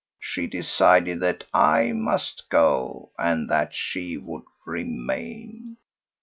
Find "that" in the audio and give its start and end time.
1.19-1.43, 3.51-3.75